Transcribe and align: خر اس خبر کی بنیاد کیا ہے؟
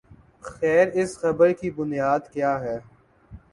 خر 0.43 0.85
اس 0.93 1.11
خبر 1.19 1.51
کی 1.51 1.69
بنیاد 1.71 2.21
کیا 2.33 2.53
ہے؟ 2.59 2.77